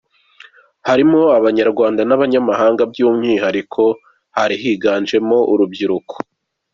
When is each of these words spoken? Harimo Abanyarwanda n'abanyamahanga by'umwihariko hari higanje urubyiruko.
Harimo 0.87 1.21
Abanyarwanda 1.39 2.01
n'abanyamahanga 2.05 2.81
by'umwihariko 2.91 3.83
hari 4.37 4.55
higanje 4.63 5.17
urubyiruko. 5.53 6.15